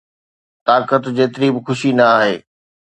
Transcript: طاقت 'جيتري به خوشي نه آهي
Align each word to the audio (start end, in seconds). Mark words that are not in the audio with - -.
طاقت 0.67 1.03
'جيتري 1.15 1.47
به 1.53 1.59
خوشي 1.65 1.91
نه 1.97 2.05
آهي 2.17 2.35